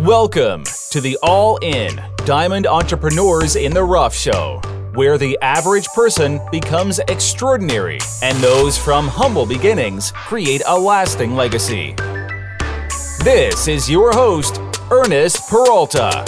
[0.00, 4.58] Welcome to the All In Diamond Entrepreneurs in the Rough show,
[4.94, 11.94] where the average person becomes extraordinary and those from humble beginnings create a lasting legacy.
[13.24, 14.58] This is your host,
[14.90, 16.24] Ernest Peralta.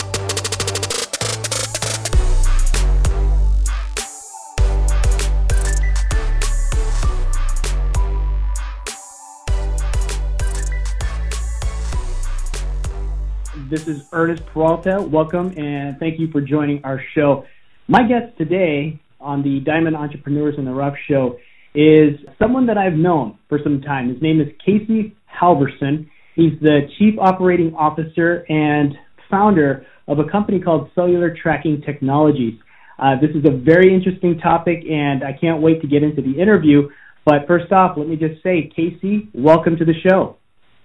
[13.73, 15.01] This is Ernest Peralta.
[15.01, 17.47] Welcome and thank you for joining our show.
[17.89, 21.39] My guest today on the Diamond Entrepreneurs in the Rough show
[21.75, 24.13] is someone that I've known for some time.
[24.13, 26.07] His name is Casey Halverson.
[26.37, 28.95] He's the Chief Operating Officer and
[29.31, 32.61] founder of a company called Cellular Tracking Technologies.
[32.99, 36.39] Uh, this is a very interesting topic, and I can't wait to get into the
[36.39, 36.91] interview.
[37.25, 40.37] But first off, let me just say, Casey, welcome to the show.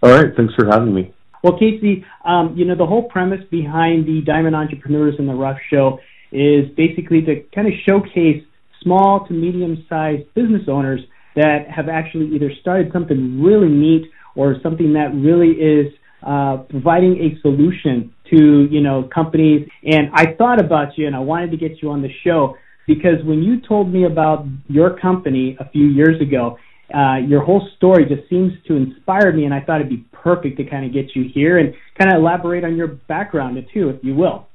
[0.01, 1.13] All right, thanks for having me.
[1.43, 5.57] Well, Casey, um, you know, the whole premise behind the Diamond Entrepreneurs in the Rough
[5.69, 5.99] show
[6.31, 8.43] is basically to kind of showcase
[8.81, 11.01] small to medium sized business owners
[11.35, 17.17] that have actually either started something really neat or something that really is uh, providing
[17.19, 19.67] a solution to you know companies.
[19.83, 22.57] And I thought about you, and I wanted to get you on the show
[22.87, 26.57] because when you told me about your company a few years ago,
[26.93, 30.57] uh, your whole story just seems to inspire me, and I thought it'd be perfect
[30.57, 34.03] to kind of get you here and kind of elaborate on your background too, if
[34.03, 34.47] you will.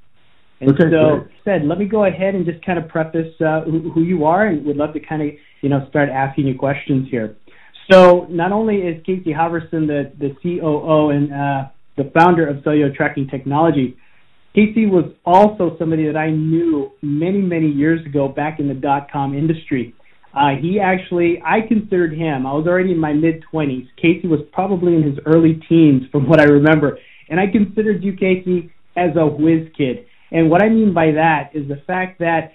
[0.61, 3.91] And okay, so, said, let me go ahead and just kind of preface uh, who,
[3.91, 5.28] who you are, and would love to kind of
[5.61, 7.36] you know start asking you questions here.
[7.91, 12.94] So, not only is Casey Halverson the the COO and uh, the founder of Cellular
[12.94, 13.96] Tracking Technology,
[14.55, 19.11] Casey was also somebody that I knew many many years ago back in the dot
[19.12, 19.94] com industry.
[20.34, 23.86] Uh, he actually, I considered him, I was already in my mid 20s.
[24.00, 26.98] Casey was probably in his early teens from what I remember.
[27.28, 30.06] And I considered you, Casey, as a whiz kid.
[30.30, 32.52] And what I mean by that is the fact that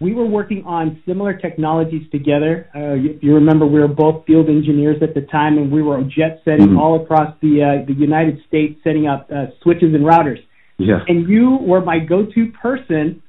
[0.00, 2.68] we were working on similar technologies together.
[2.74, 6.02] Uh, if you remember, we were both field engineers at the time, and we were
[6.02, 6.78] jet setting Mhm.
[6.78, 10.40] all across the uh, the United States, setting up uh, switches and routers.
[10.78, 11.02] Yeah.
[11.08, 13.22] And you were my go-to person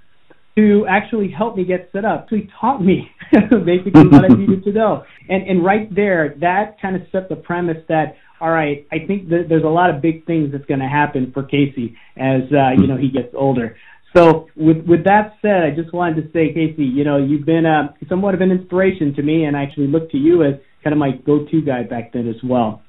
[0.57, 2.27] to actually help me get set up.
[2.29, 5.03] He taught me basically what I needed to know.
[5.29, 9.29] And and right there, that kind of set the premise that all right, I think
[9.29, 12.71] that there's a lot of big things that's going to happen for Casey as uh,
[12.79, 13.77] you know he gets older.
[14.15, 17.65] So with with that said, I just wanted to say, Casey, you know you've been
[17.65, 20.93] uh, somewhat of an inspiration to me, and I actually look to you as kind
[20.93, 22.81] of my go-to guy back then as well.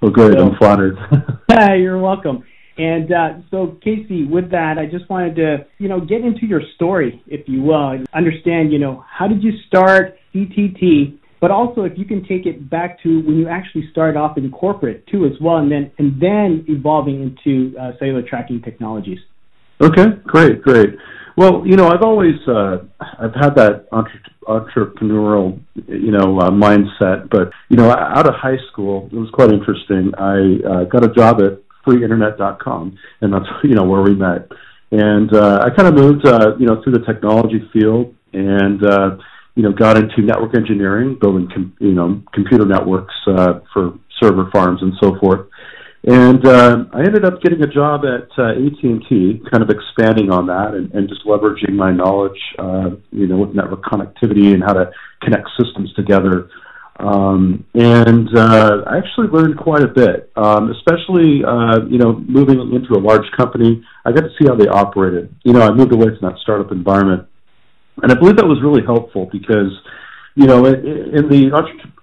[0.00, 0.34] Well, good.
[0.34, 0.96] So- I'm flattered.
[1.78, 2.44] You're welcome.
[2.78, 6.62] And uh, so, Casey, with that, I just wanted to, you know, get into your
[6.76, 11.82] story, if you will, and understand, you know, how did you start CTT, but also
[11.82, 15.24] if you can take it back to when you actually started off in corporate too,
[15.24, 19.18] as well, and then and then evolving into uh, cellular tracking technologies.
[19.80, 20.90] okay, great, great.
[21.36, 27.30] Well, you know, I've always uh, I've had that entre- entrepreneurial, you know, uh, mindset.
[27.30, 30.12] But you know, out of high school, it was quite interesting.
[30.18, 34.48] I uh, got a job at freeinternet.com, and that's you know where we met.
[34.90, 39.16] And uh, I kind of moved, uh, you know, through the technology field, and uh,
[39.54, 44.48] you know, got into network engineering, building, com- you know, computer networks uh, for server
[44.52, 45.48] farms and so forth.
[46.04, 50.46] And uh, I ended up getting a job at uh, AT&T, kind of expanding on
[50.46, 54.74] that and, and just leveraging my knowledge, uh, you know, with network connectivity and how
[54.74, 54.90] to
[55.22, 56.48] connect systems together.
[56.98, 62.58] Um, and uh, I actually learned quite a bit, um, especially uh, you know moving
[62.74, 63.84] into a large company.
[64.04, 65.32] I got to see how they operated.
[65.44, 67.28] You know, I moved away from that startup environment,
[68.02, 69.70] and I believe that was really helpful because
[70.34, 71.50] you know in, the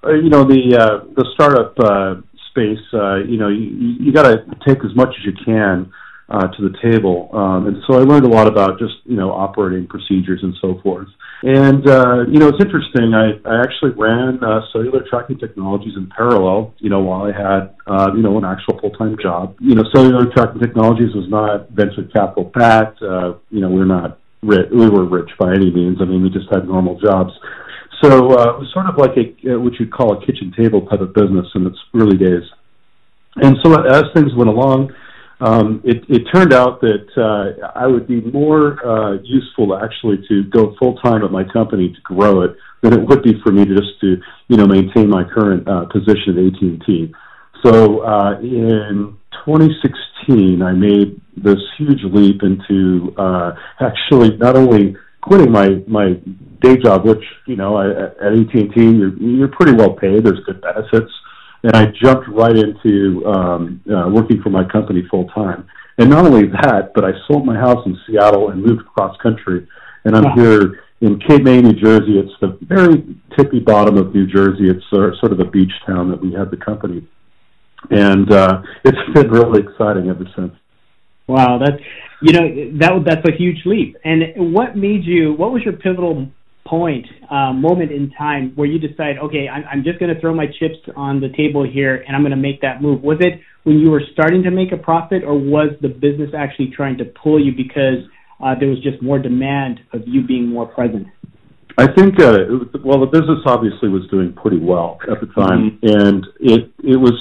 [0.03, 4.23] uh, you know the uh, the startup uh, space, uh, you know you, you got
[4.23, 5.91] to take as much as you can
[6.29, 9.31] uh, to the table, um, and so I learned a lot about just you know
[9.31, 11.07] operating procedures and so forth.
[11.43, 13.13] And uh, you know, it's interesting.
[13.13, 16.73] I, I actually ran uh, cellular tracking technologies in parallel.
[16.79, 19.55] You know, while I had uh, you know an actual full time job.
[19.59, 23.01] You know, cellular tracking technologies was not venture capital backed.
[23.03, 24.67] Uh, you know, we're not rich.
[24.71, 25.97] We were rich by any means.
[26.01, 27.31] I mean, we just had normal jobs.
[28.01, 31.01] So uh, it was sort of like a what you'd call a kitchen table type
[31.01, 32.43] of business in its early days.
[33.35, 34.93] And so as things went along,
[35.41, 40.43] um, it, it turned out that uh, I would be more uh, useful actually to
[40.43, 43.65] go full time at my company to grow it than it would be for me
[43.65, 44.17] to just to
[44.47, 47.13] you know maintain my current uh, position at AT and T.
[47.63, 55.51] So uh, in 2016, I made this huge leap into uh, actually not only quitting
[55.51, 56.13] my my
[56.61, 60.23] day job, which you know I, at AT and T you're you're pretty well paid.
[60.23, 61.11] There's good benefits
[61.63, 65.67] and I jumped right into um, uh, working for my company full time.
[65.97, 69.67] And not only that, but I sold my house in Seattle and moved cross country,
[70.03, 70.35] and I'm wow.
[70.35, 72.19] here in Cape May, New Jersey.
[72.19, 74.69] It's the very tippy bottom of New Jersey.
[74.69, 77.07] It's uh, sort of a beach town that we had the company,
[77.89, 80.53] and uh, it's been really exciting ever since.
[81.27, 81.81] Wow, that's
[82.21, 83.97] you know that that's a huge leap.
[84.03, 85.33] And what made you?
[85.33, 86.27] What was your pivotal
[86.67, 90.33] point, uh, moment in time where you decide, okay, I'm, I'm just going to throw
[90.33, 93.01] my chips on the table here and I'm going to make that move?
[93.03, 96.71] Was it when you were starting to make a profit, or was the business actually
[96.75, 98.05] trying to pull you because
[98.43, 101.07] uh, there was just more demand of you being more present?
[101.77, 102.37] I think, uh,
[102.83, 106.07] well, the business obviously was doing pretty well at the time, mm-hmm.
[106.07, 107.13] and it it was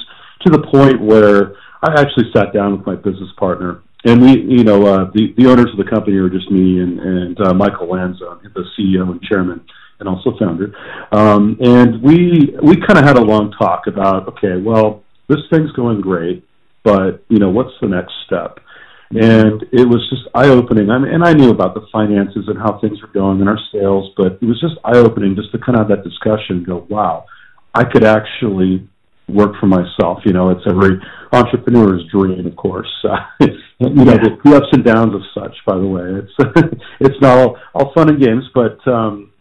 [0.45, 4.63] to the point where I actually sat down with my business partner and we, you
[4.63, 7.87] know, uh, the the owners of the company are just me and and uh, Michael
[7.87, 9.65] Lanzone, the CEO and chairman,
[9.99, 10.73] and also founder.
[11.11, 15.71] Um, and we we kind of had a long talk about, okay, well, this thing's
[15.71, 16.47] going great,
[16.83, 18.59] but you know, what's the next step?
[19.11, 20.89] And it was just eye opening.
[20.89, 23.59] I mean, and I knew about the finances and how things were going and our
[23.71, 26.57] sales, but it was just eye opening just to kind of have that discussion.
[26.57, 27.25] And go, wow,
[27.73, 28.87] I could actually
[29.27, 30.19] work for myself.
[30.25, 30.99] You know, it's every
[31.31, 32.91] entrepreneur's dream, of course.
[33.03, 33.17] Uh,
[33.79, 34.17] you know, yeah.
[34.17, 35.55] the, the ups and downs of such.
[35.65, 39.31] By the way, it's it's not all, all fun and games, but um,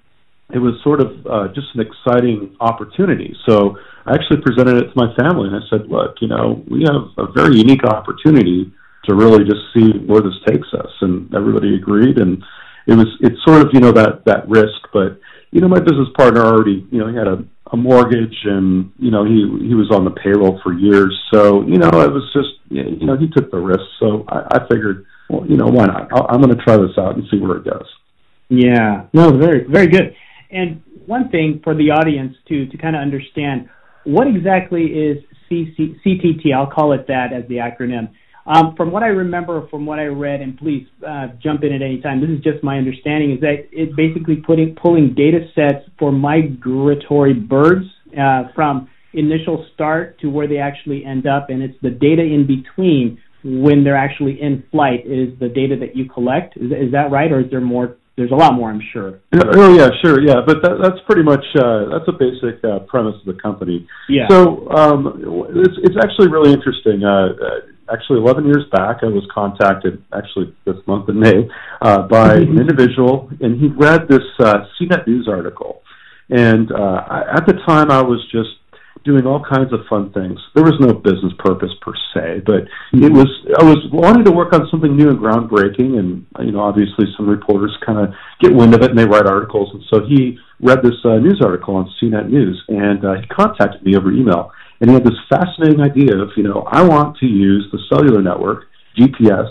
[0.53, 3.35] it was sort of uh, just an exciting opportunity.
[3.47, 3.77] So
[4.07, 7.09] I actually presented it to my family, and I said, "Look, you know, we have
[7.19, 8.73] a very unique opportunity
[9.05, 12.43] to really just see where this takes us." And everybody agreed, and
[12.87, 15.19] it was it's sort of you know that that risk, but
[15.55, 19.11] you know, my business partner already, you know, he had a a mortgage and you
[19.11, 21.19] know he he was on the payroll for years.
[21.33, 23.85] So you know it was just you know he took the risk.
[24.01, 26.13] So i, I figured well you know why not?
[26.13, 27.89] I'll, i'm going to try this out and see where it goes.
[28.49, 29.07] Yeah.
[29.13, 30.15] No very very good.
[30.51, 33.69] And one thing for the audience to to kind of understand
[34.05, 35.19] what exactly is
[35.51, 38.11] CC, ctt i'll call it that as the acronym
[38.47, 41.83] um, from what I remember, from what I read, and please uh, jump in at
[41.83, 42.21] any time.
[42.21, 43.33] This is just my understanding.
[43.33, 47.87] Is that it's basically putting pulling data sets for migratory birds
[48.19, 52.47] uh, from initial start to where they actually end up, and it's the data in
[52.47, 56.57] between when they're actually in flight is the data that you collect.
[56.57, 57.97] Is, is that right, or is there more?
[58.17, 59.19] There's a lot more, I'm sure.
[59.33, 63.17] Oh yeah, sure, yeah, but that, that's pretty much uh, that's a basic uh, premise
[63.19, 63.89] of the company.
[64.09, 64.29] Yeah.
[64.29, 67.05] So um, it's it's actually really interesting.
[67.05, 71.49] Uh, uh actually 11 years back, I was contacted, actually this month in May,
[71.81, 75.83] uh, by an individual, and he read this uh, CNET News article.
[76.31, 78.51] And uh, I, at the time, I was just
[79.05, 80.41] doing all kinds of fun things.
[80.55, 83.29] There was no business purpose per se, but it was
[83.61, 87.29] I was wanting to work on something new and groundbreaking, and you know, obviously, some
[87.29, 89.71] reporters kind of get wind of it and they write articles.
[89.75, 93.85] And so he read this uh, news article on CNET News, and uh, he contacted
[93.85, 94.51] me over email
[94.85, 98.21] and he had this fascinating idea of, you know, I want to use the cellular
[98.21, 98.65] network,
[98.99, 99.49] GPS,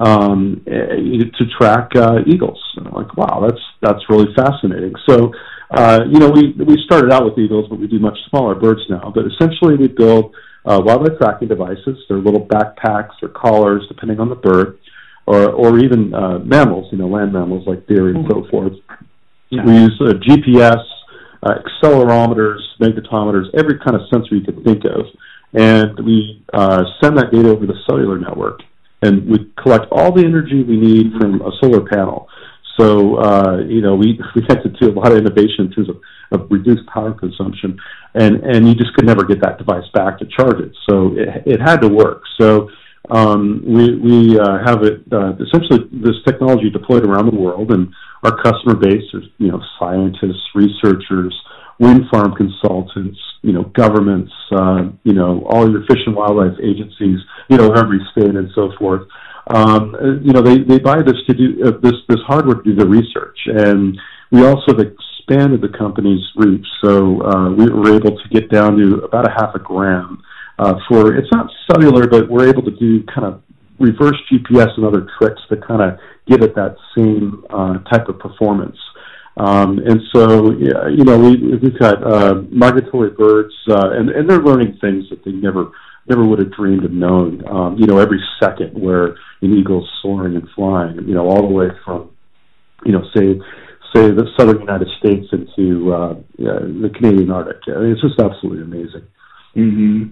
[0.00, 2.58] um, eh, to track uh, eagles.
[2.76, 4.94] And I'm like, wow, that's that's really fascinating.
[5.06, 5.30] So,
[5.70, 8.80] uh, you know, we we started out with eagles, but we do much smaller birds
[8.88, 9.12] now.
[9.14, 10.34] But essentially, we build
[10.64, 11.98] uh, wildlife tracking devices.
[12.08, 14.78] They're little backpacks or collars, depending on the bird,
[15.26, 16.90] or or even uh, mammals.
[16.92, 18.72] You know, land mammals like deer and so forth.
[19.50, 19.66] Yeah.
[19.66, 20.82] We use uh, GPS
[21.42, 25.06] uh, accelerometers, magnetometers, every kind of sensor you could think of.
[25.54, 28.60] And we uh, send that data over the cellular network.
[29.02, 32.28] And we collect all the energy we need from a solar panel.
[32.78, 35.88] So, uh, you know, we, we had to do a lot of innovation in terms
[35.88, 37.78] of, of reduced power consumption.
[38.14, 40.72] And, and you just could never get that device back to charge it.
[40.88, 42.22] So it, it had to work.
[42.40, 42.70] So
[43.10, 47.92] um, we we uh, have it uh, essentially this technology deployed around the world, and
[48.22, 51.34] our customer base is you know scientists, researchers,
[51.80, 57.18] wind farm consultants, you know governments, uh, you know all your fish and wildlife agencies,
[57.48, 59.02] you know every state and so forth.
[59.48, 62.76] Um, you know they, they buy this to do uh, this this hardware to do
[62.76, 63.98] the research, and
[64.30, 68.76] we also have expanded the company's reach, so uh, we were able to get down
[68.76, 70.22] to about a half a gram
[70.88, 73.42] for it's not cellular, but we're able to do kind of
[73.78, 78.18] reverse GPS and other tricks to kind of give it that same uh, type of
[78.18, 78.76] performance.
[79.36, 84.28] Um, and so, yeah, you know, we, we've got uh, migratory birds, uh, and, and
[84.28, 85.70] they're learning things that they never
[86.08, 87.40] never would have dreamed of knowing.
[87.48, 91.54] Um, you know, every second where an eagle's soaring and flying, you know, all the
[91.54, 92.10] way from,
[92.84, 93.38] you know, say
[93.94, 97.62] say the southern United States into uh, yeah, the Canadian Arctic.
[97.68, 99.06] I mean, it's just absolutely amazing.
[99.56, 100.02] Mm-hmm.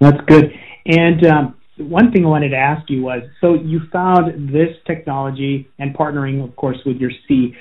[0.00, 0.50] That's good.
[0.86, 5.68] And um, one thing I wanted to ask you was, so you found this technology
[5.78, 7.54] and partnering, of course, with your C,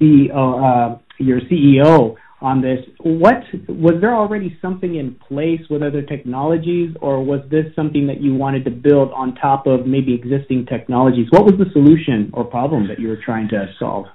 [0.00, 2.16] CEO, uh, your CEO.
[2.40, 2.78] on this.
[3.00, 8.22] What was there already something in place with other technologies, or was this something that
[8.22, 11.26] you wanted to build on top of maybe existing technologies?
[11.30, 14.06] What was the solution or problem that you were trying to solve?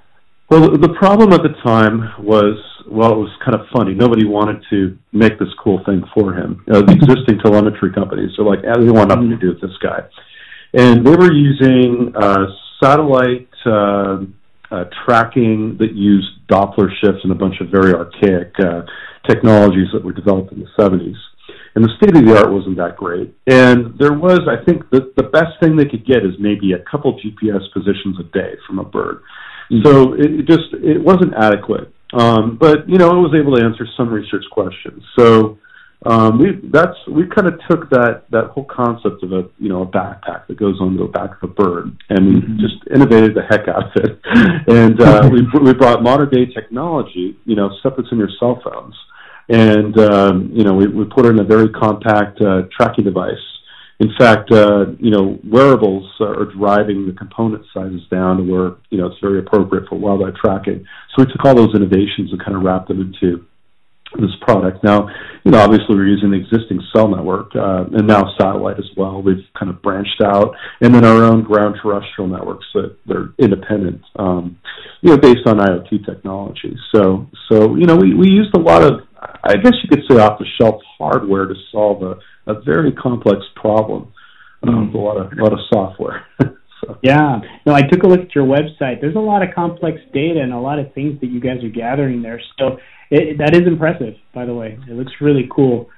[0.48, 2.56] Well, the problem at the time was
[2.88, 3.94] well, it was kind of funny.
[3.94, 6.64] Nobody wanted to make this cool thing for him.
[6.70, 10.06] Uh, the existing telemetry companies are like, they want nothing to do with this guy,
[10.72, 12.46] and they were using uh,
[12.82, 13.48] satellite.
[13.64, 14.18] Uh,
[14.70, 18.82] uh, tracking that used Doppler shifts and a bunch of very archaic uh,
[19.28, 21.14] technologies that were developed in the 70s.
[21.74, 23.34] And the state of the art wasn't that great.
[23.46, 26.82] And there was, I think, the, the best thing they could get is maybe a
[26.90, 29.22] couple GPS positions a day from a bird.
[29.82, 31.92] So it, it just it wasn't adequate.
[32.12, 35.02] Um, but you know, it was able to answer some research questions.
[35.18, 35.58] So
[36.04, 39.82] um, we that's we kind of took that that whole concept of a you know
[39.82, 42.60] a backpack that goes onto the back of a bird, and we mm-hmm.
[42.60, 44.20] just innovated the heck out of it.
[44.68, 48.60] and uh, we we brought modern day technology, you know, stuff that's in your cell
[48.62, 48.94] phones,
[49.48, 53.34] and um, you know we we put it in a very compact uh, tracking device.
[53.98, 58.98] In fact, uh, you know, wearables are driving the component sizes down to where you
[58.98, 60.84] know it's very appropriate for wildlife tracking.
[61.14, 63.46] So we took all those innovations and kind of wrapped them into
[64.14, 64.84] this product.
[64.84, 65.08] Now,
[65.44, 69.22] you know, obviously we're using the existing cell network uh, and now satellite as well.
[69.22, 74.02] We've kind of branched out, and then our own ground terrestrial networks that they're independent,
[74.18, 74.58] um,
[75.02, 76.76] you know, based on IoT technology.
[76.94, 79.00] So, so you know, we we used a lot of,
[79.44, 83.40] I guess you could say, off the shelf hardware to solve a, a very complex
[83.54, 84.12] problem.
[84.62, 84.94] Um, mm.
[84.94, 86.26] A lot of a lot of software.
[86.40, 86.98] so.
[87.02, 89.00] Yeah, no, I took a look at your website.
[89.00, 91.68] There's a lot of complex data and a lot of things that you guys are
[91.68, 92.40] gathering there.
[92.58, 92.78] So
[93.10, 94.78] it, that is impressive, by the way.
[94.88, 95.90] It looks really cool.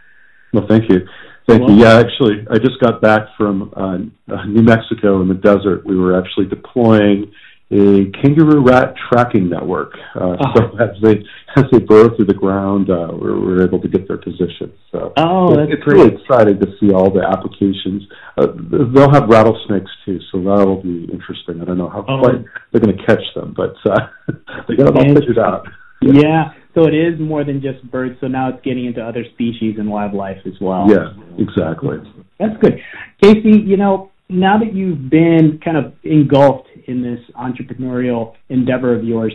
[0.52, 1.06] Well, thank you.
[1.46, 1.76] Thank you.
[1.76, 5.84] Yeah, actually, I just got back from uh, uh, New Mexico in the desert.
[5.86, 7.32] We were actually deploying
[7.70, 9.92] a kangaroo rat tracking network.
[10.14, 10.54] Uh, oh.
[10.56, 11.22] So as they
[11.56, 14.72] as they burrow through the ground, uh, we're, we're able to get their position.
[14.90, 15.96] So oh, that's it's great.
[15.96, 18.04] really exciting to see all the applications.
[18.36, 18.46] Uh,
[18.94, 21.60] they'll have rattlesnakes too, so that'll be interesting.
[21.60, 22.20] I don't know how oh.
[22.20, 24.08] quite they're going to catch them, but uh,
[24.68, 25.66] they got it all figured out.
[26.00, 26.20] Yeah.
[26.22, 26.44] yeah.
[26.74, 28.16] So it is more than just birds.
[28.20, 30.86] So now it's getting into other species and wildlife as well.
[30.88, 31.98] Yeah, exactly.
[32.38, 32.78] That's good.
[33.20, 39.04] Casey, you know, now that you've been kind of engulfed in this entrepreneurial endeavor of
[39.04, 39.32] yours,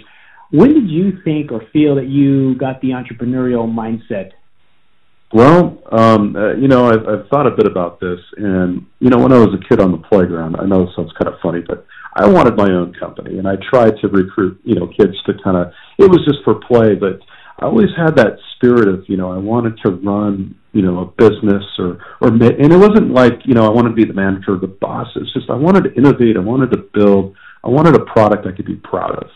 [0.52, 4.32] when did you think or feel that you got the entrepreneurial mindset?
[5.34, 9.18] Well, um, uh, you know, I've, I've thought a bit about this, and you know,
[9.18, 11.62] when I was a kid on the playground, I know it sounds kind of funny,
[11.68, 15.34] but I wanted my own company, and I tried to recruit, you know, kids to
[15.44, 15.74] kind of.
[15.98, 17.20] It was just for play, but
[17.60, 21.06] I always had that spirit of, you know, I wanted to run, you know, a
[21.06, 24.56] business or or and it wasn't like, you know, I wanted to be the manager
[24.56, 25.08] or the boss.
[25.16, 26.36] It's just I wanted to innovate.
[26.36, 27.36] I wanted to build.
[27.64, 29.30] I wanted a product I could be proud of,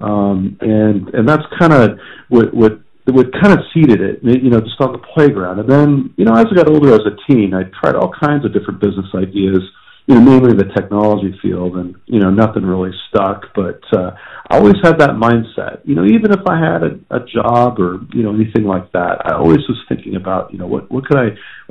[0.00, 1.98] um, and and that's kind of
[2.28, 5.60] what what what kind of seeded it, you know, just on the playground.
[5.60, 8.46] And then, you know, as I got older as a teen, I tried all kinds
[8.46, 9.60] of different business ideas
[10.06, 13.46] you know, mainly the technology field, and you know, nothing really stuck.
[13.54, 14.10] But uh,
[14.50, 15.80] I always had that mindset.
[15.84, 19.24] You know, even if I had a, a job or you know anything like that,
[19.24, 21.28] I always was thinking about you know what what could I,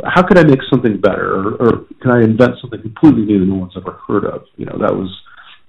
[0.10, 1.72] how could I make something better, or, or
[2.02, 4.46] can I invent something completely new that no one's ever heard of?
[4.58, 5.14] You know, that was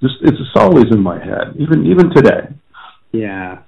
[0.01, 2.49] just it's just always in my head, even even today.
[3.13, 3.61] Yeah.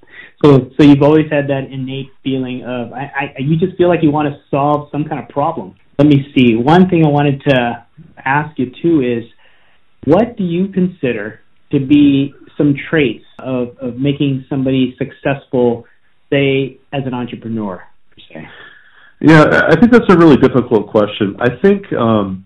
[0.43, 4.01] So so you've always had that innate feeling of I, I you just feel like
[4.01, 5.75] you want to solve some kind of problem.
[5.97, 6.55] Let me see.
[6.55, 7.85] One thing I wanted to
[8.23, 9.23] ask you too is
[10.05, 15.85] what do you consider to be some traits of, of making somebody successful,
[16.31, 18.47] say, as an entrepreneur, per se?
[19.21, 21.35] Yeah, I think that's a really difficult question.
[21.39, 22.45] I think um,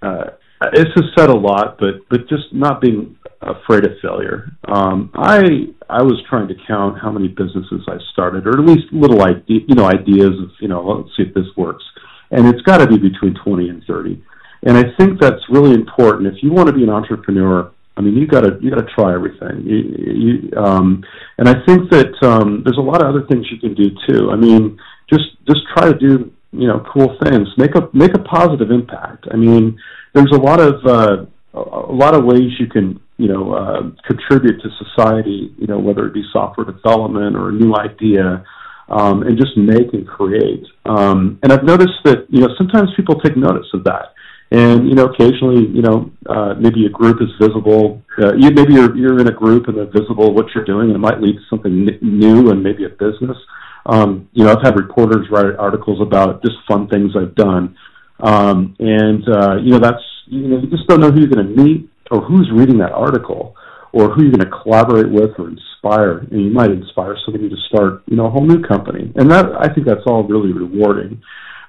[0.00, 0.24] uh,
[0.72, 4.50] it's just said a lot, but but just not being afraid of failure.
[4.66, 8.92] Um, I I was trying to count how many businesses I started, or at least
[8.92, 11.84] little idea, you know, ideas of you know, let's see if this works,
[12.30, 14.22] and it's got to be between twenty and thirty.
[14.64, 16.26] And I think that's really important.
[16.34, 18.94] If you want to be an entrepreneur, I mean, you got to you got to
[18.94, 19.62] try everything.
[19.64, 19.76] You,
[20.14, 21.04] you, um,
[21.38, 24.30] and I think that um, there's a lot of other things you can do too.
[24.30, 24.78] I mean,
[25.10, 27.48] just just try to do you know cool things.
[27.56, 29.26] Make a make a positive impact.
[29.32, 29.78] I mean,
[30.12, 34.62] there's a lot of uh, a lot of ways you can you know uh, contribute
[34.62, 35.52] to society.
[35.58, 38.44] You know, whether it be software development or a new idea.
[38.88, 40.64] Um, and just make and create.
[40.86, 44.14] Um, and I've noticed that you know sometimes people take notice of that.
[44.50, 48.02] And you know occasionally you know uh, maybe a group is visible.
[48.18, 50.96] Uh, you, maybe you're you're in a group and they're visible what you're doing and
[50.96, 53.36] it might lead to something new and maybe a business.
[53.84, 57.76] Um, you know I've had reporters write articles about just fun things I've done.
[58.20, 61.46] Um, and uh, you know that's you know you just don't know who you're going
[61.46, 63.54] to meet or who's reading that article
[63.92, 67.56] or who you're going to collaborate with or inspire, and you might inspire somebody to
[67.68, 69.12] start, you know, a whole new company.
[69.16, 71.22] And that I think that's all really rewarding.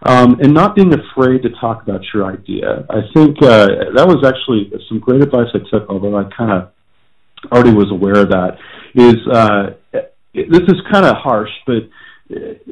[0.05, 2.85] Um, and not being afraid to talk about your idea.
[2.89, 6.71] I think uh, that was actually some great advice I took, although I kind of
[7.51, 8.57] already was aware of that.
[8.95, 9.71] Is uh,
[10.33, 11.83] this is kind of harsh, but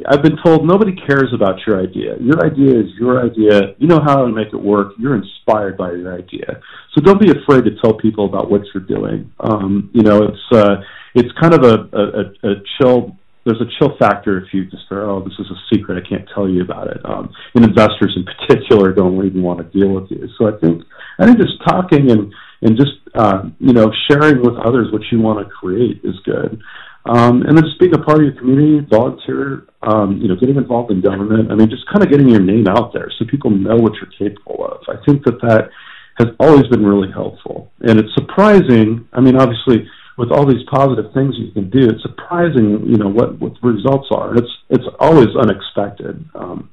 [0.07, 2.15] I've been told nobody cares about your idea.
[2.19, 3.73] Your idea is your idea.
[3.79, 4.93] You know how to make it work.
[4.99, 6.61] You're inspired by your idea.
[6.93, 9.31] So don't be afraid to tell people about what you're doing.
[9.39, 10.75] Um, you know, it's uh,
[11.15, 13.17] it's kind of a, a, a chill.
[13.45, 16.03] There's a chill factor if you just say, "Oh, this is a secret.
[16.03, 19.79] I can't tell you about it." Um, and investors in particular don't even want to
[19.79, 20.29] deal with you.
[20.37, 20.83] So I think
[21.17, 25.19] I think just talking and and just uh, you know sharing with others what you
[25.19, 26.61] want to create is good.
[27.07, 30.57] Um, and then just being a part of your community, volunteer, um, you know, getting
[30.57, 31.51] involved in government.
[31.51, 34.11] I mean, just kind of getting your name out there so people know what you're
[34.17, 34.81] capable of.
[34.89, 35.69] I think that that
[36.17, 37.71] has always been really helpful.
[37.81, 39.07] And it's surprising.
[39.13, 39.87] I mean, obviously,
[40.17, 43.67] with all these positive things you can do, it's surprising, you know, what what the
[43.67, 44.35] results are.
[44.35, 46.25] It's it's always unexpected.
[46.35, 46.69] Um,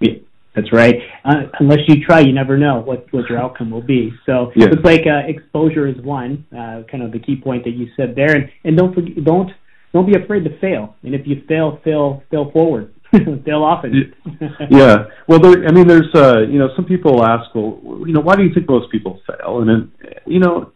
[0.00, 0.14] yeah.
[0.54, 0.96] That's right.
[1.24, 4.12] Uh, unless you try, you never know what, what your outcome will be.
[4.26, 4.66] So yeah.
[4.70, 8.14] it's like uh, exposure is one, uh, kind of the key point that you said
[8.14, 9.50] there, and, and don't forget, don't
[9.92, 10.96] don't be afraid to fail.
[11.02, 14.12] And if you fail, fail fail forward, fail often.
[14.70, 15.04] yeah.
[15.26, 18.36] Well, there, I mean, there's uh, you know some people ask, well, you know, why
[18.36, 19.60] do you think most people fail?
[19.60, 19.92] And then,
[20.26, 20.72] you know,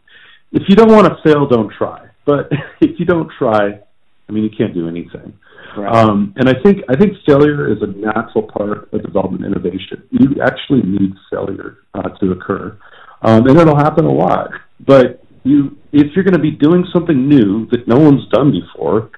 [0.53, 2.09] if you don't want to fail, don't try.
[2.25, 3.81] But if you don't try,
[4.29, 5.39] I mean, you can't do anything.
[5.77, 5.95] Right.
[5.95, 10.03] Um, and I think I think failure is a natural part of development innovation.
[10.11, 12.79] You actually need failure uh, to occur,
[13.23, 14.51] um, and it'll happen a lot.
[14.87, 19.11] But you, if you're going to be doing something new that no one's done before,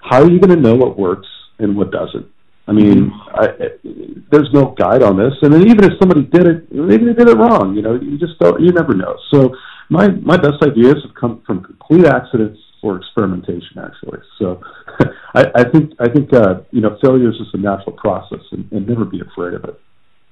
[0.00, 1.28] how are you going to know what works
[1.58, 2.26] and what doesn't?
[2.66, 3.34] I mean, mm-hmm.
[3.34, 7.12] I, there's no guide on this, and then even if somebody did it, maybe they
[7.12, 7.74] did it wrong.
[7.74, 9.16] You know, you just don't, you never know.
[9.32, 9.54] So
[9.90, 14.18] my my best ideas have come from complete accidents or experimentation, actually.
[14.38, 14.60] So
[15.34, 18.70] I, I think I think uh, you know failure is just a natural process, and,
[18.70, 19.80] and never be afraid of it.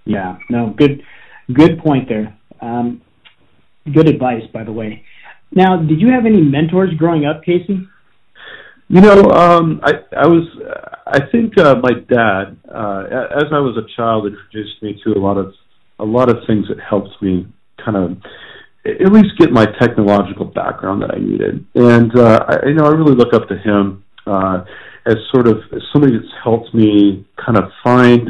[0.05, 1.03] Yeah, no, good
[1.53, 2.37] good point there.
[2.61, 3.01] Um,
[3.93, 5.03] good advice, by the way.
[5.51, 7.89] Now, did you have any mentors growing up, Casey?
[8.89, 10.47] You know, um, I I was
[11.07, 15.21] I think uh, my dad, uh, as I was a child, introduced me to a
[15.21, 15.55] lot of
[15.99, 17.47] a lot of things that helped me
[17.83, 18.19] kind of
[18.85, 21.65] at least get my technological background that I needed.
[21.75, 24.65] And uh, I, you know, I really look up to him uh,
[25.07, 28.29] as sort of as somebody that's helped me kind of find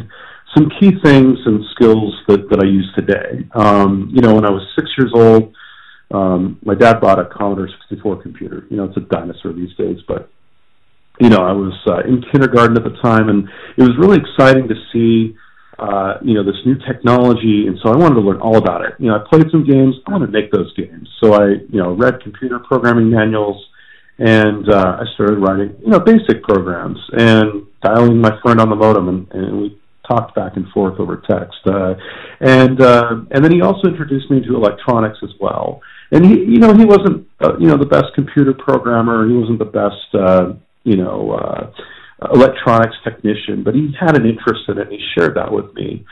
[0.55, 3.49] some key things and skills that that I use today.
[3.55, 5.55] Um, you know, when I was six years old,
[6.13, 8.67] um, my dad bought a Commodore 64 computer.
[8.71, 10.31] You know, it's a dinosaur these days, but
[11.21, 14.69] you know, I was uh, in kindergarten at the time, and it was really exciting
[14.69, 15.37] to see
[15.83, 18.95] uh, you know, this new technology, and so I wanted to learn all about it.
[19.01, 19.97] You know, I played some games.
[20.07, 21.09] I want to make those games.
[21.23, 23.59] So I, you know, read computer programming manuals,
[24.19, 28.77] and uh, I started writing, you know, basic programs and dialing my friend on the
[28.77, 31.59] modem, and, and we talked back and forth over text.
[31.67, 31.95] Uh,
[32.41, 35.81] and uh, and then he also introduced me to electronics as well.
[36.13, 39.27] And he, you know, he wasn't, uh, you know, the best computer programmer.
[39.27, 40.53] He wasn't the best, uh,
[40.85, 41.33] you know.
[41.33, 41.73] Uh,
[42.33, 44.89] electronics technician, but he had an interest in it.
[44.89, 46.05] and He shared that with me.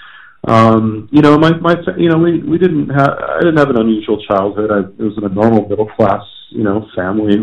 [0.47, 3.81] Um, you know, my my you know we we didn't have I didn't have an
[3.81, 4.71] unusual childhood.
[4.71, 7.37] I it was in a normal middle class you know family,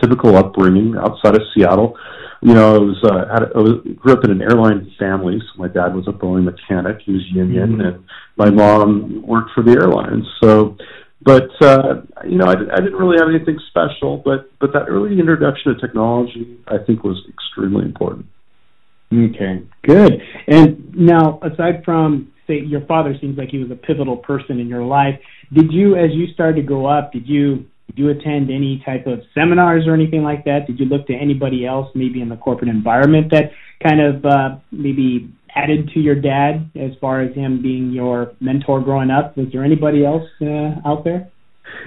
[0.00, 1.96] typical upbringing outside of Seattle.
[2.42, 5.38] You know, I was uh, had, I was, grew up in an airline family.
[5.38, 6.98] So my dad was a Boeing mechanic.
[7.06, 7.80] He was union, mm-hmm.
[7.80, 8.04] and
[8.36, 10.26] my mom worked for the airlines.
[10.42, 10.76] So
[11.24, 14.22] but uh, you know, I, I didn't really have anything special.
[14.24, 18.26] But but that early introduction to technology, I think, was extremely important.
[19.12, 20.22] Okay, good.
[20.46, 24.68] And now, aside from say your father seems like he was a pivotal person in
[24.68, 25.18] your life,
[25.52, 29.06] did you, as you started to go up, did you did you attend any type
[29.06, 30.66] of seminars or anything like that?
[30.66, 34.56] Did you look to anybody else, maybe in the corporate environment, that kind of uh,
[34.70, 39.36] maybe added to your dad as far as him being your mentor growing up?
[39.36, 41.30] Was there anybody else uh, out there?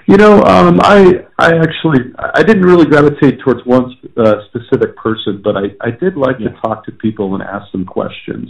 [0.07, 5.41] You know, um, I I actually I didn't really gravitate towards one uh, specific person,
[5.43, 6.49] but I I did like yeah.
[6.49, 8.49] to talk to people and ask them questions.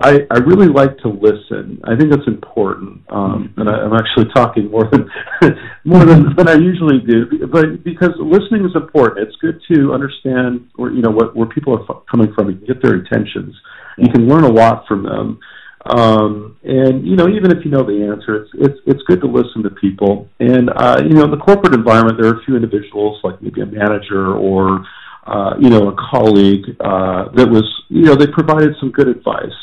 [0.00, 1.80] I I really like to listen.
[1.84, 3.60] I think that's important, um, mm-hmm.
[3.60, 5.08] and I, I'm actually talking more than
[5.84, 9.28] more than, than I usually do, but because listening is important.
[9.28, 12.66] It's good to understand where you know what where people are f- coming from and
[12.66, 13.54] get their intentions.
[13.98, 15.40] You can learn a lot from them.
[15.86, 19.26] Um, and you know, even if you know the answer, it's it's it's good to
[19.26, 20.28] listen to people.
[20.38, 23.62] And uh, you know, in the corporate environment, there are a few individuals, like maybe
[23.62, 24.84] a manager or
[25.26, 29.56] uh, you know a colleague, uh, that was you know they provided some good advice.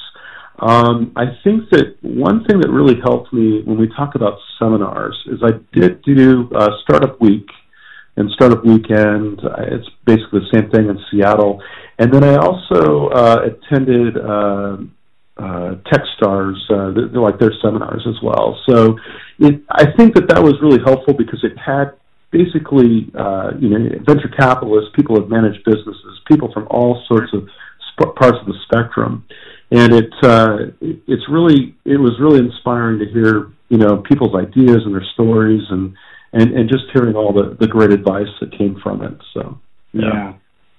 [0.60, 5.17] Um, I think that one thing that really helped me when we talk about seminars
[5.28, 7.45] is I did do uh, Startup Week
[8.15, 9.41] and Startup Weekend.
[9.43, 11.62] It's basically the same thing in Seattle.
[11.97, 14.77] And then I also uh, attended uh,
[15.38, 18.60] uh, TechStars, uh, like their seminars as well.
[18.67, 18.97] So
[19.39, 21.91] it, I think that that was really helpful because it had
[22.31, 27.47] basically, uh, you know, venture capitalists, people have managed businesses, people from all sorts of
[27.95, 29.25] sp- parts of the spectrum,
[29.71, 34.81] and it uh, it's really it was really inspiring to hear you know people's ideas
[34.86, 35.95] and their stories and
[36.34, 39.17] and and just hearing all the the great advice that came from it.
[39.34, 39.60] So
[39.93, 40.34] yeah, yeah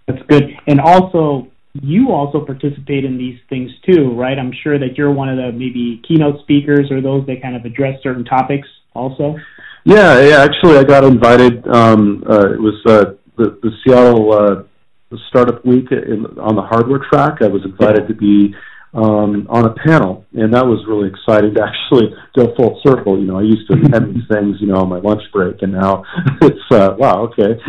[0.06, 0.44] that's good.
[0.66, 1.48] And also,
[1.82, 4.38] you also participate in these things too, right?
[4.38, 7.64] I'm sure that you're one of the maybe keynote speakers or those that kind of
[7.64, 9.36] address certain topics also.
[9.84, 10.42] Yeah, yeah.
[10.42, 11.66] Actually, I got invited.
[11.68, 13.04] Um, uh, it was uh,
[13.36, 17.42] the the Seattle uh, startup week in, on the hardware track.
[17.42, 18.54] I was invited to be
[18.96, 23.18] um, on a panel, and that was really exciting to actually go full circle.
[23.20, 25.72] You know, I used to attend these things, you know, on my lunch break, and
[25.72, 26.02] now
[26.42, 27.60] it's uh, wow, okay.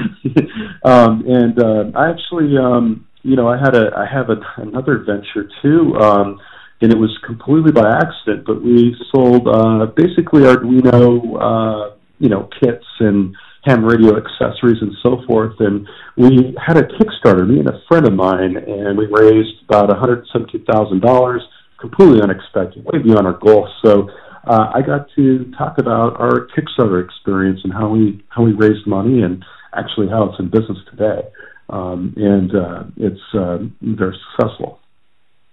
[0.85, 5.03] um, and uh, I actually, um, you know, I had a I have a, another
[5.05, 5.95] venture too.
[5.99, 6.39] Um,
[6.79, 12.47] and it was completely by accident, but we sold uh, basically Arduino, uh, you know,
[12.61, 13.35] kits and
[13.67, 15.53] ham radio accessories and so forth.
[15.59, 19.89] And we had a Kickstarter, me and a friend of mine, and we raised about
[19.89, 21.39] $117,000,
[21.79, 23.69] completely unexpected, way beyond our goal.
[23.83, 24.09] So
[24.47, 28.87] uh, I got to talk about our Kickstarter experience and how we how we raised
[28.87, 29.43] money and
[29.75, 31.27] actually how it's in business today.
[31.69, 34.79] Um, and uh, it's uh, very successful.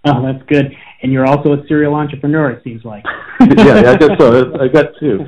[0.12, 0.66] Oh, that's good.
[1.02, 3.04] And you're also a serial entrepreneur, it seems like.
[3.40, 4.52] yeah, yeah, I guess so.
[4.60, 5.20] I got two,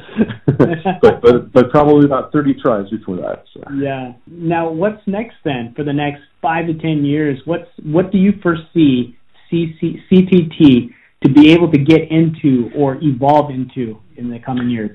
[1.00, 3.44] but, but but probably about thirty tries before that.
[3.54, 3.62] So.
[3.74, 4.12] Yeah.
[4.26, 7.38] Now, what's next then for the next five to ten years?
[7.46, 9.16] What's what do you foresee
[9.50, 10.90] CC, CTT
[11.24, 14.90] to be able to get into or evolve into in the coming years?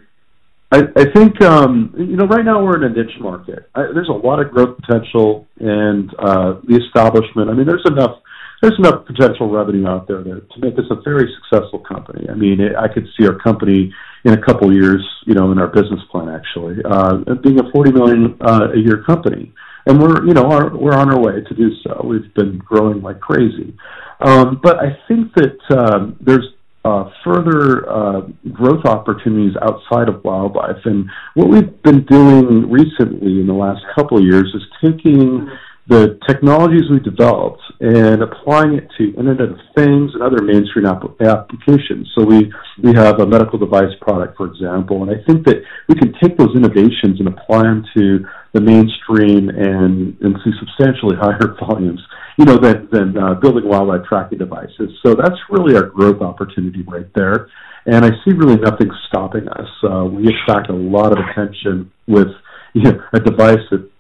[0.71, 3.69] I, I think um, you know right now we're in a niche market.
[3.75, 7.49] I, there's a lot of growth potential, and uh, the establishment.
[7.49, 8.21] I mean, there's enough
[8.61, 12.29] there's enough potential revenue out there to, to make this a very successful company.
[12.29, 13.93] I mean, it, I could see our company
[14.23, 17.71] in a couple of years, you know, in our business plan actually, uh, being a
[17.71, 19.51] 40 million uh, a year company.
[19.87, 22.05] And we're, you know, our, we're on our way to do so.
[22.05, 23.75] We've been growing like crazy.
[24.19, 26.45] Um, but I think that um, there's
[26.85, 28.21] uh, further uh,
[28.51, 30.77] growth opportunities outside of wildlife.
[30.85, 35.49] And what we've been doing recently in the last couple of years is taking
[35.87, 41.19] the technologies we developed and applying it to Internet of Things and other mainstream ap-
[41.19, 42.07] applications.
[42.15, 45.95] So we we have a medical device product, for example, and I think that we
[45.95, 51.55] can take those innovations and apply them to the mainstream and and see substantially higher
[51.59, 52.01] volumes,
[52.37, 54.91] you know, than than uh, building wildlife tracking devices.
[55.03, 57.49] So that's really our growth opportunity right there,
[57.87, 59.69] and I see really nothing stopping us.
[59.83, 62.27] Uh, we attract a lot of attention with
[62.73, 63.90] you know, a device that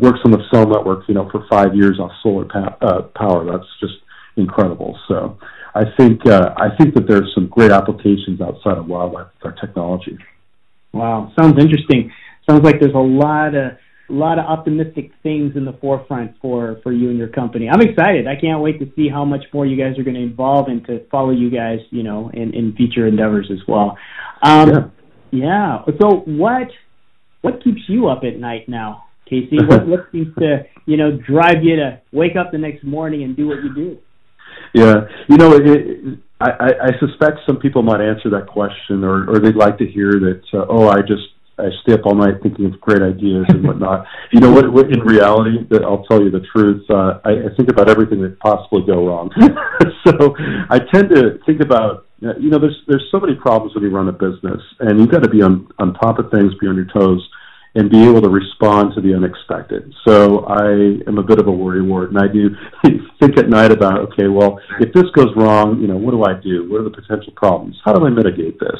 [0.00, 3.44] works on the cell network, you know, for five years off solar pa- uh, power.
[3.44, 3.94] That's just
[4.36, 4.98] incredible.
[5.08, 5.38] So
[5.74, 9.60] I think uh, I think that there's some great applications outside of wildlife with our
[9.60, 10.18] technology.
[10.92, 12.12] Wow, sounds interesting.
[12.48, 13.72] Sounds like there's a lot of
[14.10, 17.68] a lot of optimistic things in the forefront for for you and your company.
[17.68, 18.26] I'm excited.
[18.26, 20.84] I can't wait to see how much more you guys are going to involve and
[20.86, 23.96] to follow you guys, you know, in, in future endeavors as well.
[24.42, 24.88] Um, yeah.
[25.32, 25.78] Yeah.
[26.00, 26.68] So what
[27.40, 29.04] what keeps you up at night now?
[29.32, 29.56] Casey?
[29.64, 33.34] What, what seems to you know drive you to wake up the next morning and
[33.34, 33.98] do what you do?
[34.74, 39.38] Yeah, you know, it, I, I suspect some people might answer that question, or, or
[39.38, 40.42] they'd like to hear that.
[40.52, 41.22] Uh, oh, I just
[41.58, 44.06] I stay up all night thinking of great ideas and whatnot.
[44.32, 44.72] you know what?
[44.72, 46.84] what in reality, I'll tell you the truth.
[46.90, 49.30] Uh, I, I think about everything that could possibly go wrong.
[50.06, 50.34] so
[50.70, 52.06] I tend to think about.
[52.20, 55.24] You know, there's there's so many problems when you run a business, and you've got
[55.24, 57.20] to be on on top of things, be on your toes
[57.74, 59.92] and be able to respond to the unexpected.
[60.06, 62.50] So I am a bit of a worrywart, and I do
[63.20, 66.38] think at night about, okay, well, if this goes wrong, you know, what do I
[66.40, 66.70] do?
[66.70, 67.80] What are the potential problems?
[67.84, 68.78] How do I mitigate this?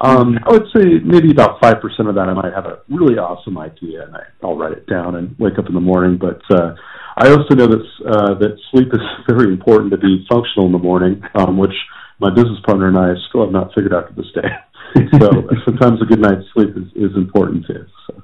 [0.00, 3.16] Um, I would say maybe about five percent of that I might have a really
[3.16, 6.18] awesome idea, and I, I'll write it down and wake up in the morning.
[6.18, 6.74] But uh,
[7.16, 10.78] I also know that uh, that sleep is very important to be functional in the
[10.78, 11.74] morning, um, which
[12.18, 14.48] my business partner and I still have not figured out to this day.
[15.20, 17.86] so sometimes a good night's sleep is, is important too.
[18.06, 18.22] So.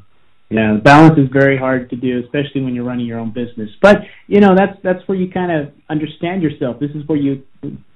[0.50, 3.70] Yeah, balance is very hard to do, especially when you're running your own business.
[3.80, 6.80] But you know, that's that's where you kind of understand yourself.
[6.80, 7.44] This is where you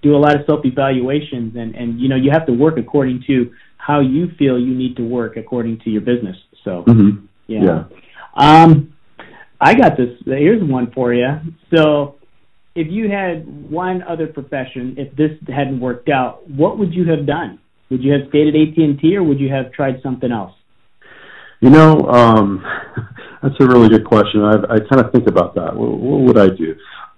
[0.03, 3.25] do a lot of self evaluations, and and you know you have to work according
[3.27, 6.37] to how you feel you need to work according to your business.
[6.63, 7.27] So mm-hmm.
[7.49, 7.65] yeah.
[7.65, 7.85] yeah.
[8.37, 8.95] Um,
[9.61, 10.11] I got this.
[10.25, 11.27] Here's one for you.
[11.75, 12.17] So,
[12.75, 17.27] if you had one other profession, if this hadn't worked out, what would you have
[17.27, 17.59] done?
[17.91, 20.53] Would you have stayed at AT and T, or would you have tried something else?
[21.61, 22.65] You know, um,
[23.43, 24.43] that's a really good question.
[24.43, 25.75] I, I kind of think about that.
[25.75, 26.75] What, what would I do?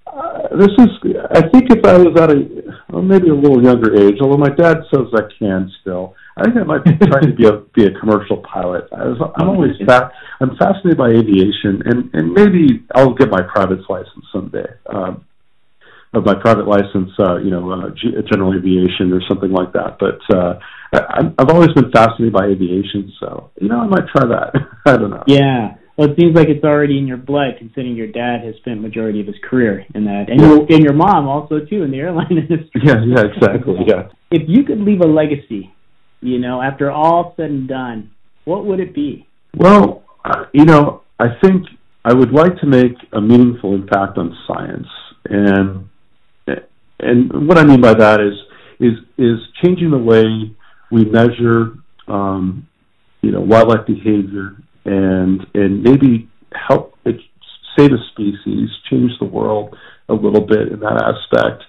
[0.07, 0.89] Uh, this is,
[1.31, 4.49] I think, if I was at a well, maybe a little younger age, although my
[4.49, 6.15] dad says I can still.
[6.37, 8.89] I think I might be trying to be a be a commercial pilot.
[8.93, 13.43] I was, I'm always fa- I'm fascinated by aviation, and and maybe I'll get my
[13.43, 14.67] private license someday.
[14.87, 15.25] Um,
[16.17, 17.91] of my private license, uh, you know, uh,
[18.31, 19.99] general aviation or something like that.
[20.01, 20.59] But uh,
[20.93, 24.53] I, I've always been fascinated by aviation, so you know, I might try that.
[24.87, 25.25] I don't know.
[25.27, 25.77] Yeah.
[25.97, 29.21] Well, it seems like it's already in your blood, considering your dad has spent majority
[29.21, 30.49] of his career in that, and yeah.
[30.49, 32.81] your and your mom also too in the airline industry.
[32.83, 33.77] Yeah, yeah, exactly.
[33.87, 34.09] Yeah.
[34.31, 35.73] If you could leave a legacy,
[36.21, 38.11] you know, after all said and done,
[38.45, 39.27] what would it be?
[39.57, 41.65] Well, uh, you know, I think
[42.05, 44.89] I would like to make a meaningful impact on science,
[45.25, 45.89] and
[47.01, 48.35] and what I mean by that is
[48.81, 50.55] is is changing the way
[50.91, 51.75] we measure,
[52.09, 52.67] um,
[53.23, 56.97] you know, wildlife behavior and and maybe help
[57.79, 59.77] save a species, change the world
[60.09, 61.63] a little bit in that aspect.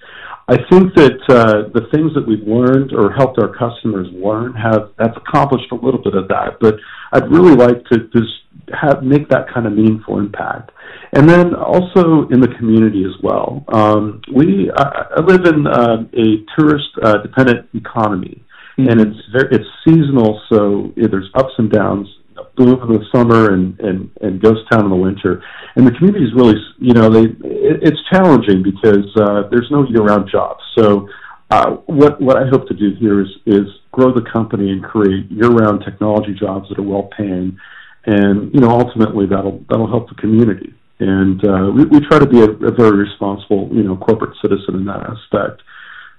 [0.49, 4.91] I think that uh, the things that we've learned or helped our customers learn have
[4.99, 6.57] have accomplished a little bit of that.
[6.61, 6.75] But
[7.13, 8.33] I'd really like to just
[8.81, 10.71] have make that kind of meaningful impact,
[11.13, 13.63] and then also in the community as well.
[13.69, 18.43] Um, we I, I live in uh, a tourist uh, dependent economy,
[18.77, 18.89] mm-hmm.
[18.89, 22.07] and it's very, it's seasonal, so yeah, there's ups and downs.
[22.55, 25.43] Boom in the summer and and and ghost town in the winter.
[25.75, 29.87] And the community is really you know they it, it's challenging because uh there's no
[29.87, 30.61] year round jobs.
[30.77, 31.07] So
[31.49, 35.29] uh what what i hope to do here is is grow the company and create
[35.31, 37.57] year round technology jobs that are well paying.
[38.05, 40.73] And you know ultimately that'll that'll help the community.
[40.99, 44.75] And uh we, we try to be a, a very responsible you know corporate citizen
[44.75, 45.63] in that aspect.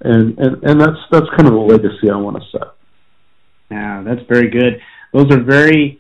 [0.00, 2.68] And and and that's that's kind of the legacy i want to set.
[3.70, 4.80] Yeah that's very good.
[5.12, 5.97] Those are very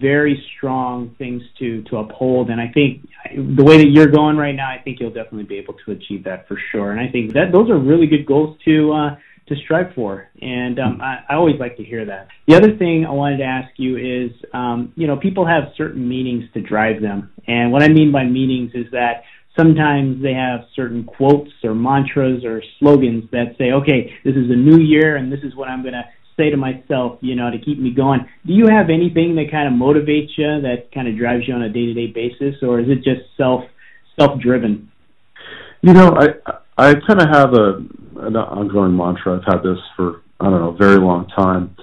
[0.00, 2.50] very strong things to to uphold.
[2.50, 5.56] And i think the way that you're going right now i think you'll definitely be
[5.56, 6.92] able to achieve that for sure.
[6.92, 9.16] And i think that those are really good goals to uh
[9.48, 10.28] to strive for.
[10.42, 12.28] And um I, I always like to hear that.
[12.46, 16.06] The other thing i wanted to ask you is um you know people have certain
[16.08, 17.32] meanings to drive them.
[17.46, 19.22] And what i mean by meanings is that
[19.56, 24.54] sometimes they have certain quotes or mantras or slogans that say okay this is a
[24.54, 26.04] new year and this is what i'm going to
[26.36, 28.20] say to myself, you know, to keep me going.
[28.46, 31.62] Do you have anything that kind of motivates you, that kind of drives you on
[31.62, 33.64] a day to day basis, or is it just self
[34.18, 34.90] self driven?
[35.82, 36.28] You know, I
[36.76, 39.38] I kind of have a an ongoing mantra.
[39.38, 41.76] I've had this for I don't know a very long time.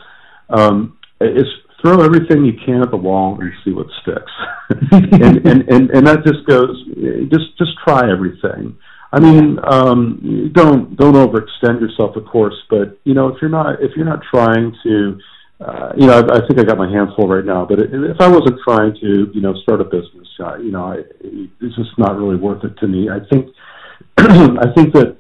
[0.50, 1.50] Um, it's
[1.82, 4.32] throw everything you can at the wall and see what sticks,
[4.92, 6.84] and, and and and that just goes
[7.30, 8.78] just just try everything.
[9.14, 13.80] I mean, um, don't don't overextend yourself, of course, but you know, if you're not
[13.80, 15.20] if you're not trying to,
[15.62, 17.64] uh, you know, I, I think I got my hands full right now.
[17.64, 20.96] But if I wasn't trying to, you know, start a business, uh, you know, I,
[21.22, 23.08] it's just not really worth it to me.
[23.08, 23.54] I think
[24.18, 25.18] I think that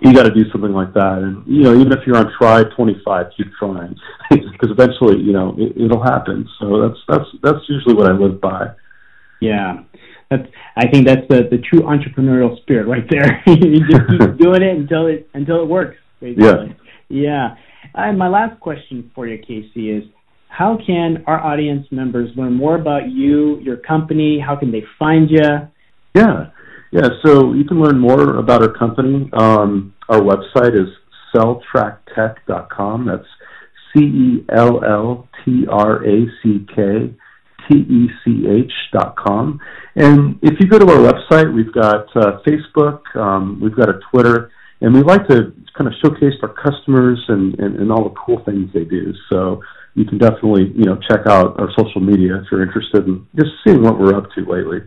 [0.00, 2.62] you got to do something like that, and you know, even if you're on try
[2.64, 3.94] 25, keep trying
[4.30, 6.48] because eventually, you know, it, it'll happen.
[6.58, 8.68] So that's that's that's usually what I live by.
[9.40, 9.82] Yeah,
[10.30, 13.42] that's I think that's the the true entrepreneurial spirit right there.
[13.46, 15.96] you just keep doing it until it until it works.
[16.20, 16.44] Basically.
[16.44, 16.66] Yeah.
[17.08, 17.54] Yeah.
[17.94, 20.04] And my last question for you, Casey, is
[20.48, 24.38] how can our audience members learn more about you, your company?
[24.44, 25.68] How can they find you?
[26.14, 26.50] Yeah.
[26.90, 29.28] Yeah, so you can learn more about our company.
[29.34, 30.88] Um, our website is
[31.34, 33.06] celltracktech.com.
[33.06, 33.26] That's
[33.92, 37.14] C E L L T R A C K
[37.68, 39.60] T-E-C-H dot com.
[39.96, 44.00] And if you go to our website, we've got uh, Facebook, um, we've got a
[44.10, 44.50] Twitter,
[44.80, 48.42] and we like to kind of showcase our customers and, and, and all the cool
[48.44, 49.12] things they do.
[49.30, 49.62] So
[49.94, 53.50] you can definitely, you know, check out our social media if you're interested in just
[53.66, 54.80] seeing what we're up to lately.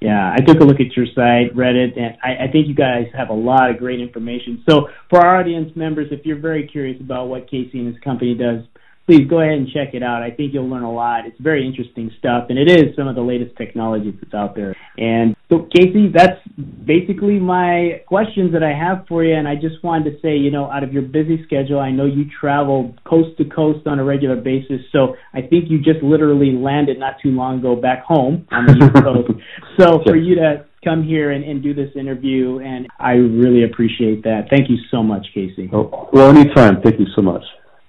[0.00, 2.74] Yeah, I took a look at your site, read it, and I, I think you
[2.74, 4.64] guys have a lot of great information.
[4.68, 8.34] So, for our audience members, if you're very curious about what Casey and his company
[8.34, 8.64] does,
[9.06, 10.22] please go ahead and check it out.
[10.22, 11.26] I think you'll learn a lot.
[11.26, 14.76] It's very interesting stuff, and it is some of the latest technology that's out there.
[14.96, 16.40] And so, Casey, that's
[16.86, 19.34] basically my questions that I have for you.
[19.34, 22.06] And I just wanted to say, you know, out of your busy schedule, I know
[22.06, 24.80] you travel coast to coast on a regular basis.
[24.92, 28.86] So I think you just literally landed not too long ago back home on the
[28.86, 29.30] East Coast.
[29.80, 34.22] So for you to come here and, and do this interview, and I really appreciate
[34.24, 34.48] that.
[34.50, 35.70] Thank you so much, Casey.
[35.72, 36.82] Oh, well, anytime.
[36.82, 37.42] Thank you so much.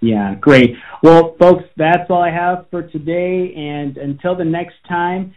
[0.04, 0.76] Yeah, great.
[1.02, 3.54] Well, folks, that's all I have for today.
[3.56, 5.34] And until the next time,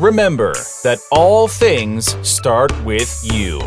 [0.00, 3.60] remember that all things start with you.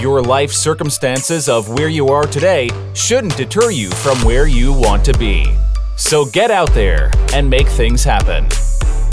[0.00, 5.02] Your life circumstances of where you are today shouldn't deter you from where you want
[5.06, 5.46] to be.
[5.96, 8.48] So get out there and make things happen.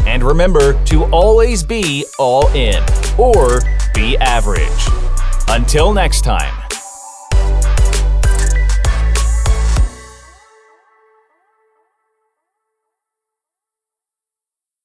[0.06, 2.84] And remember to always be all in
[3.17, 3.62] or
[3.93, 4.88] be average.
[5.47, 6.58] Until next time.